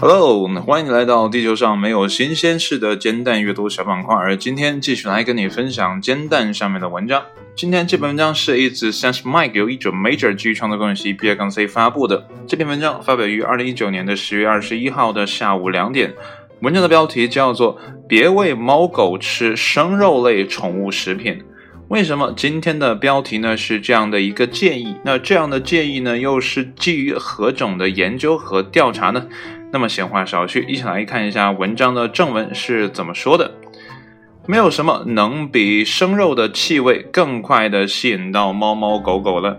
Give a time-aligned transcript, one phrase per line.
[0.00, 4.16] Hello，欢迎来到地球上没有新鲜事的煎蛋阅读小板块。
[4.16, 7.22] 而今天继续来跟你分享煎蛋上面的文章。
[7.54, 12.26] 今天这篇文章是一自 Sense Mike 由一种 Major 基于创作工程师 B 杠 C 发布的。
[12.48, 16.12] 这篇文章发表于二零一九年的十月二十一号的下午两点。
[16.62, 21.40] 文章的标题叫做“别喂猫狗吃生肉类宠物食品”。
[21.88, 24.94] 为什么今天的标题呢是这样的一个建议？
[25.04, 29.26] 那这样的建议呢又是基于何种的研究和调查呢？
[29.72, 33.52] 那么闲话少叙，一起来看一下文章的正文是怎么说的。
[34.46, 39.58] 没有什么能比生肉的气味更快的吸引到猫猫狗狗了。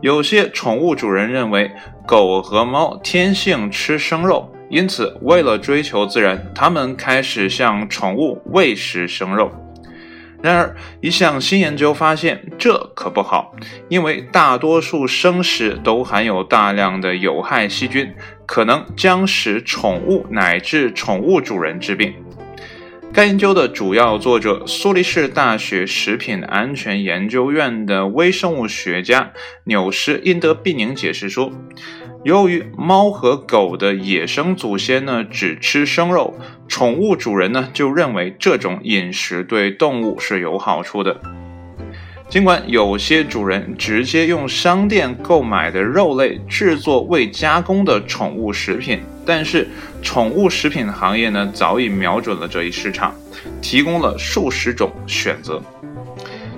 [0.00, 1.70] 有些宠物主人认为
[2.06, 9.52] 狗和猫天性吃生肉，因此为了追求自然，他们开始向宠物喂食生肉。
[10.40, 13.56] 然而，一项新研究发现，这可不好，
[13.88, 18.14] 因为大多数生食都含有大量的有害细菌，
[18.46, 22.14] 可能将使宠物乃至宠物主人治病。
[23.12, 29.32] 该研究的主要作者，苏黎世大学食品安全研究院的微生物学家
[29.64, 31.50] 纽什因德毕宁解释说。
[32.24, 36.34] 由于猫和狗的野生祖先呢只吃生肉，
[36.66, 41.16] 宠物主人呢就认为这种饮食对动物是有好处的。
[42.28, 49.68] 尽管有些主人直接用商店购买的肉类制作未加工的宠物食品，但是
[50.02, 53.14] 宠物食品行业呢早已瞄准了这一市场，
[53.62, 55.62] 提供了数十种选择。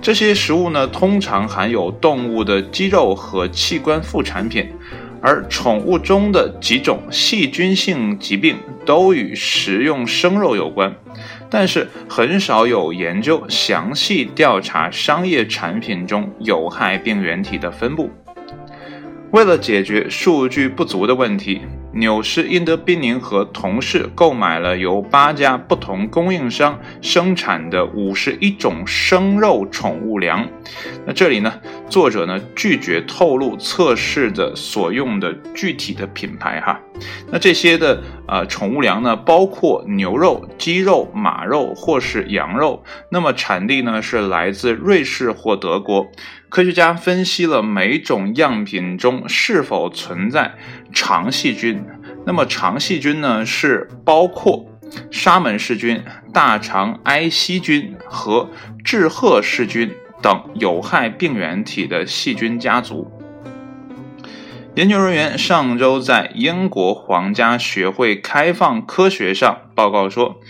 [0.00, 4.70] 这些食物呢通常含有动物的肌肉和器官副产品。
[5.20, 10.94] 而宠物中的几种细菌性疾病都与食用生肉有关，
[11.50, 18.10] 但是很少有研究详细调查商业产品中有害病原体的分布。
[19.30, 21.60] 为了解决数据不足的问题。
[21.90, 30.46] 纽氏因德宾宁和同事购买了由八家不同供应商生产的五十一种生肉宠物粮。
[31.06, 31.52] 那这里呢，
[31.88, 36.80] 作者呢拒绝透露测试的所用的具体的品牌哈。
[37.30, 42.82] 那这些的呃宠物粮呢，包括牛肉、鸡肉、马肉或是羊肉。
[43.10, 46.06] 那么产地呢是来自瑞士或德国。
[46.48, 50.54] 科学家分析了每种样品中是否存在
[50.92, 51.84] 肠细菌。
[52.24, 54.66] 那么肠细菌呢，是包括
[55.10, 58.48] 沙门氏菌、大肠埃希菌和
[58.82, 63.10] 致贺氏菌等有害病原体的细菌家族。
[64.74, 70.40] 研究人员上周在英国皇家学会开放科学上报告说，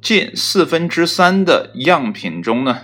[0.00, 2.82] 近四分之三的样品中呢。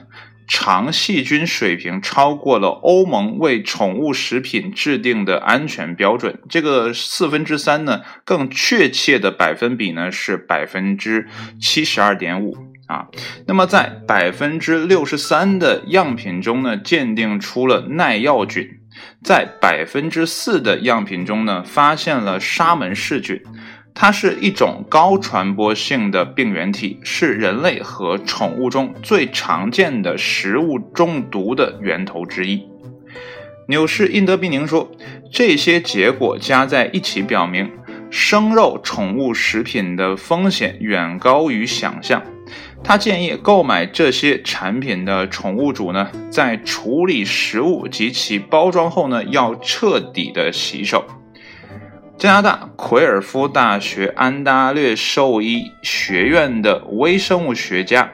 [0.50, 6.40] 肠细菌水平超过了欧盟为宠物食品制定的安全标准。
[6.48, 11.28] 这个四分之三呢，更确切的百分比呢是百分之
[11.60, 12.56] 七十二点五
[12.88, 13.06] 啊。
[13.46, 18.64] 那么在百分之六十三的样品中呢，鉴定出了耐药菌；
[19.22, 23.40] 在百分之四的样品中呢，发现了沙门氏菌。
[23.94, 32.62] 它是一种高传播性的病原体，是人类和宠物中最常见的食物中毒的源头之一。
[33.66, 34.88] 纽氏因德宾宁说，
[35.32, 37.68] 这些结果加在一起表明，
[38.08, 42.22] 生肉宠物食品的风险远高于想象。
[42.82, 51.04] 他建议购买这些产品的宠物主呢，在处理食物及其包装后呢，要彻底的洗手。
[52.16, 58.10] 加拿大奎尔夫大学安大略兽医学院的微生物学家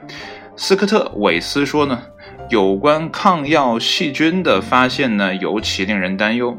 [0.56, 2.02] 斯科特·韦斯说呢，
[2.50, 6.54] 有关抗药细菌的发现呢，尤其令人担忧。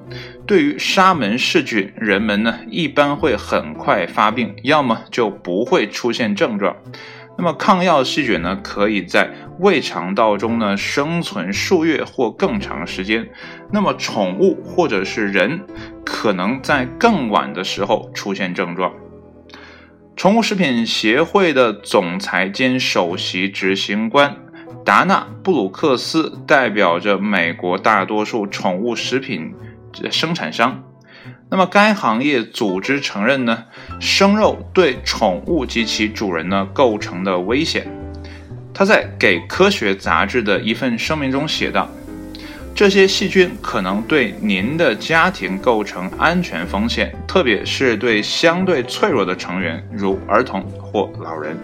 [0.48, 6.76] 对于沙门氏菌，人们呢一般会很快发病，要么就不会出现症状。
[7.38, 9.30] 那么抗药细菌呢，可以在
[9.60, 13.30] 胃肠道中呢生存数月或更长时间。
[13.72, 15.62] 那么宠物或者是人，
[16.06, 18.94] 可能在更晚的时候出现症状。
[20.16, 24.38] 宠物食品协会的总裁兼首席执行官
[24.86, 29.54] 达纳布鲁克斯代表着美国大多数宠物食品
[30.10, 30.82] 生产商。
[31.50, 33.66] 那么，该行业组织承认呢，
[34.00, 37.88] 生肉对宠物及其主人呢构成的危险。
[38.74, 41.90] 他在给科学杂志的一份声明中写道
[42.76, 51.56] ：“这些细菌可能对您的家庭构成安全风险，特别是对相对脆弱的成员，如儿童或老人。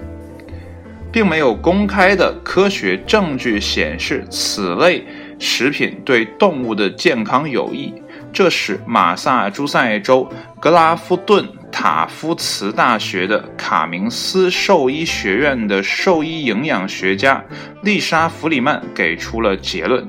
[1.11, 5.05] 并没有公开的科学证据显示此类
[5.37, 7.93] 食品对动物的健康有益。”
[8.33, 10.27] 这是马萨诸塞州
[10.59, 17.43] 格拉夫顿塔夫茨大学的卡明斯兽医学院的兽医营养学家
[17.83, 20.07] 丽莎弗里曼给出了结论。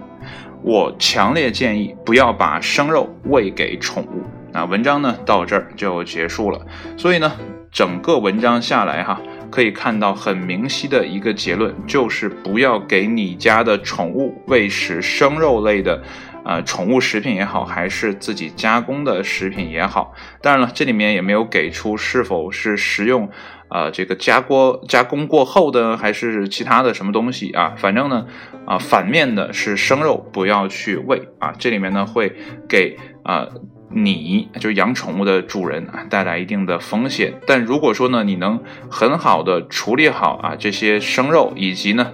[0.63, 4.23] 我强烈建议不要把生肉喂给宠物。
[4.53, 6.61] 那文章呢到这儿就结束了。
[6.97, 7.33] 所以呢，
[7.73, 9.21] 整个文章下来哈，
[9.51, 16.01] 可以看到很明晰的一个结论，就是不要给你家的宠物喂食生肉类的。
[16.45, 23.31] 呃，宠物食品也好，还是自己加工的食品也好，当然了，这里面也没有给出是否是食用，
[23.69, 27.75] 呃，这个加锅加工过后的，还是其他的什么东西啊？
[27.77, 28.27] 反正呢，
[28.67, 32.35] 啊，反面的是生肉不要去喂啊，这里面呢会
[32.69, 33.47] 给啊
[33.91, 37.35] 你就养宠物的主人啊带来一定的风险。
[37.47, 38.61] 但如果说呢，你能
[38.91, 42.13] 很好的处理好啊这些生肉以及呢。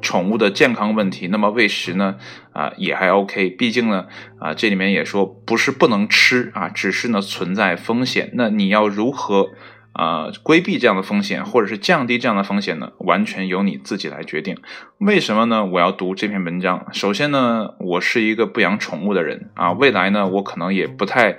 [0.00, 2.16] 宠物的健康问题，那么喂食呢？
[2.52, 3.50] 啊，也还 OK。
[3.50, 4.06] 毕竟呢，
[4.38, 8.30] 啊，这里面也说不是不能吃啊，只是呢存在风险。
[8.34, 9.50] 那你要如何
[9.92, 12.92] 啊规避这样的风险，或者是降低这样的风险呢？
[12.98, 14.56] 完全由你自己来决定。
[14.98, 15.64] 为什么呢？
[15.64, 16.86] 我要读这篇文章。
[16.92, 21.38] 首先呢，我是一个不养宠物的人啊，未来呢，我可能也不太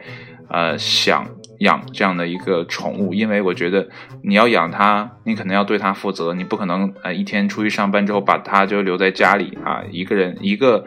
[0.52, 1.26] 呃想。
[1.62, 3.88] 养这样的一个宠物，因为我觉得
[4.24, 10.84] 你要养它，你可能要对它负责，你不可能呃一天出去上班之后把它就留在家里啊，一个人一个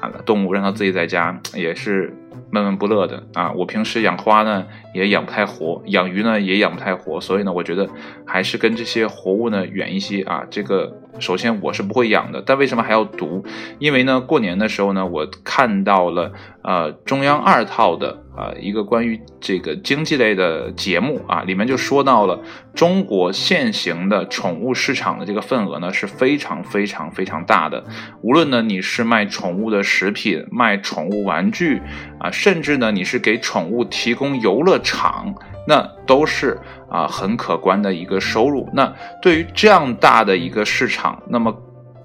[0.00, 2.12] 啊动物让它自己在家也是
[2.56, 3.52] 闷闷不乐的啊。
[3.52, 7.88] 我平时养花呢也养不太活，养鱼呢也养不太活，所以呢，我觉得
[8.26, 10.44] 还是跟这些活物呢远一些啊。
[10.50, 13.44] 这个首先我是不会养的，但为什么还要读？
[13.78, 16.32] 因为呢，过年的时候呢，我看到了
[16.62, 18.22] 呃中央二套的。
[18.36, 22.38] 啊，一个关于这个经济类的节目啊，里面就说到了
[22.74, 27.82] 中国现行的宠物市场的这个份额呢是非常非常非常大的。
[28.20, 31.80] 无论呢你是卖宠物的食品、卖宠物玩具
[32.18, 35.34] 啊，甚至呢你是给宠物提供游乐场，
[35.66, 36.56] 那都是
[36.88, 38.70] 啊很可观的一个收入。
[38.72, 41.52] 那对于这样大的一个市场，那么。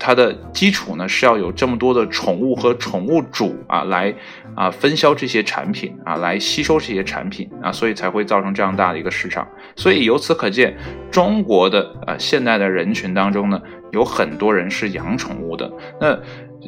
[0.03, 4.11] 它的基础呢是要有这么多的宠物和宠物主啊来
[4.55, 9.47] 啊分销这些产品啊来吸收这些产品啊，所以才会造成这样大的一个市场。
[9.75, 10.75] 所以由此可见，
[11.11, 13.61] 中国的啊现代的人群当中呢，
[13.91, 15.71] 有很多人是养宠物的。
[15.99, 16.17] 那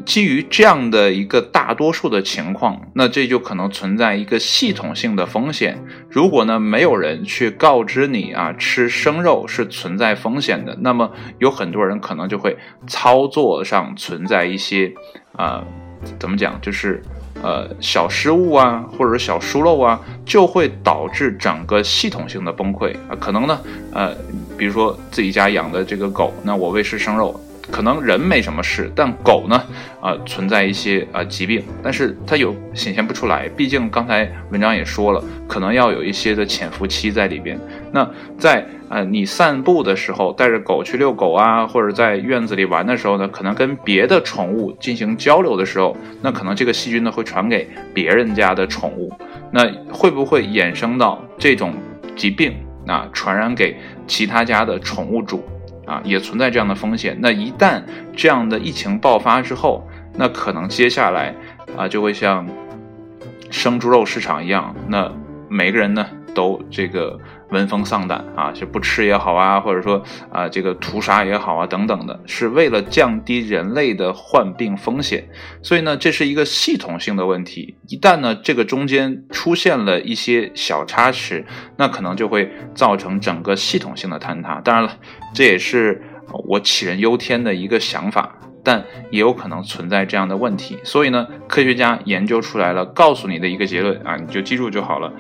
[0.06, 5.78] 基于这样的一个大多数的情况，那这就可能存在一个系统性的风险。
[6.10, 12.58] 如果呢没有人去告知你啊，吃生肉是存在风险的，那么有很多人可能就会
[12.88, 14.92] 操作上存在一些
[15.38, 15.64] 啊，
[16.20, 17.02] 怎么讲，就是
[17.42, 23.16] 呃小失误啊，或者小疏漏啊，就会导致整个系统性的崩溃啊。
[23.20, 23.60] 可能呢，
[23.94, 24.14] 呃，
[24.58, 27.40] 比如说自己家养的这个狗，那我喂食生肉。
[27.72, 29.64] 可能人没什么事，但狗呢，
[30.02, 33.48] 啊，存在一些啊疾病，但是它有显现不出来。
[33.50, 37.60] 毕竟刚才文章也说了，可能要有一些的潜伏期在里边。
[37.92, 38.08] 那
[38.38, 49.12] 在呃你散步的时候，带着狗去遛狗啊，或者在院子里玩的时候呢，可能跟别的宠物进行交流的时候，那可能这个细菌呢会传给别人家的宠物，
[49.52, 51.74] 那会不会衍生到这种
[52.16, 52.54] 疾病
[52.88, 55.44] 啊，传染给其他家的宠物主？
[55.86, 57.18] 啊，也存在这样的风险。
[57.20, 57.82] 那一旦
[58.16, 61.34] 这样的疫情爆发之后，那可能接下来
[61.78, 62.48] 啊，就会像
[63.50, 65.12] 生猪肉市场一样，那
[65.50, 67.20] 每个人呢都这个。
[67.50, 75.30] 闻风丧胆啊，就不吃也好啊，或者说啊，这个屠杀也好啊，等等的，是为了降低人类的患病风险。
[75.62, 77.76] 所以呢，这是一个系统性的问题。
[77.88, 81.46] 一旦呢，这个中间出现了一些小差池，
[81.78, 84.60] 那可能就会造成整个系统性的坍塌。
[84.62, 84.98] 当然了，
[85.36, 86.02] 这也是
[86.48, 90.80] 我杞人忧天的一个想法，但也有可能存在这样的问题。
[90.84, 95.14] 所以呢，科学家研究出来了，告诉你的一个结论啊，你就记住就好了。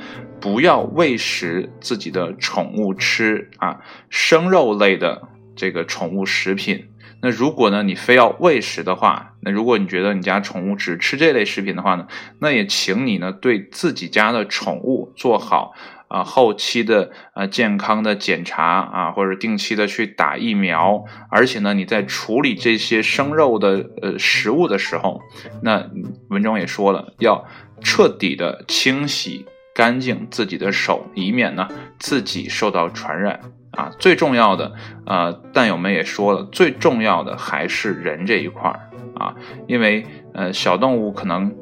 [0.43, 6.89] 不要喂食自己的宠物吃啊生肉类的这个宠物食品。
[7.21, 12.07] 那如果呢你非要喂食的话，那如果你觉得你家宠物只吃这类食品的话呢，
[12.39, 15.71] 那也请你呢对自己家的宠物做好
[16.09, 21.05] 啊后期的啊健康的检查啊，或者定期的去打疫苗。
[21.29, 25.21] 而且呢你在处理这些生肉的呃食物的时候，
[25.61, 25.89] 那
[26.27, 27.47] 文中也说了要
[27.81, 29.45] 彻底的清洗。
[29.73, 31.67] 干净自己的手，以免呢
[31.99, 33.39] 自己受到传染
[33.71, 33.91] 啊。
[33.99, 34.73] 最重要的，
[35.05, 39.35] 呃，蛋友们也说了，最重要的还是人这一块儿啊，
[39.67, 41.53] 因为呃小动物可能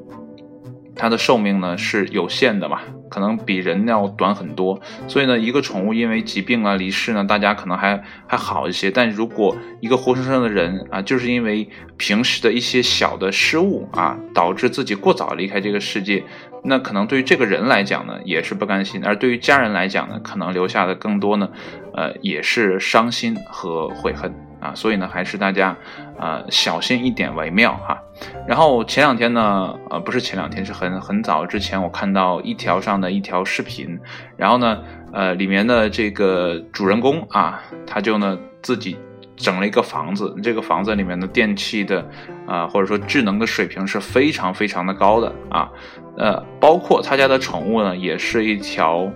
[0.95, 4.79] 它的寿命呢是有限的嘛，可能比人要短很多。
[5.07, 8.91] 所以呢，一个宠物因为疾病啊离世呢，大家可能还还好一些。
[8.91, 16.23] 但如果一个活生生的人啊，就是因为平时的一些小的失误啊，导致自己过早离开这个世界，
[16.63, 21.49] 那可能对于这个人来讲呢，也是不甘心；而对于家人来讲呢，可能留下的更多呢，
[21.93, 24.33] 呃，也是伤心和悔恨。
[24.61, 25.75] 啊，所以呢，还是大家，
[26.19, 27.99] 呃，小心一点为妙哈。
[28.47, 33.99] 然后前两天呢，呃，不是前两天，是很很早之前，我看到一条上的一条视频，
[34.37, 38.95] 然后呢，呃，里面的这个主人公啊，他就呢自己
[39.41, 42.07] 整了一个房子，这个房子里面的电器的，
[42.47, 45.69] 啊，或者说智能的水平是非常非常的高的啊，
[46.17, 49.11] 呃，包括他家的宠物呢，也是一条，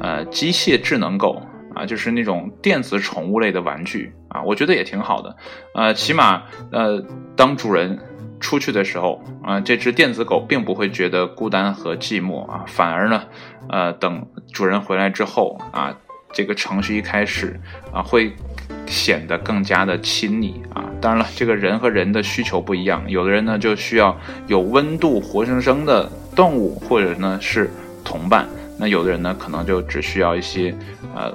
[0.00, 1.42] 呃，机械智能狗。
[1.74, 5.36] 啊，就是那种电子宠物类的玩具啊，我觉得也挺好的。
[5.76, 6.42] 呃，起码
[6.72, 7.00] 呃，
[7.36, 7.96] 当主人
[8.40, 13.22] 出去的时候啊，这只电子狗并不会觉得孤单和寂寞啊，反而呢，
[13.68, 15.96] 呃，等主人回来之后啊，
[16.32, 17.60] 这个程序一开始
[17.92, 18.34] 啊，会
[18.88, 20.84] 显得更加的亲密啊。
[21.00, 24.16] 当然了，这个人和人的需求不一样，有的人呢就需要
[24.46, 27.70] 有温度、活生生的动物，或者呢是
[28.04, 28.46] 同伴。
[28.80, 30.74] 那有的人呢，可能就只需要一些，
[31.14, 31.32] 呃，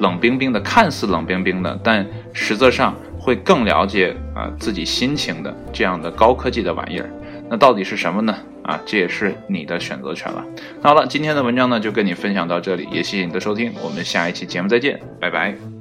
[0.00, 7.08] 冷冰冰的，看似冷冰冰的，但实则上会更了解啊自己心情的这样的高科技的玩意儿。
[7.48, 8.36] 那到底是什么呢？
[8.62, 10.44] 啊，这也是你的选择权了。
[10.82, 15.73] 那好了，今天的文章呢就跟你分享到这里，也谢谢你的收听，我们下一期节目再见，拜拜。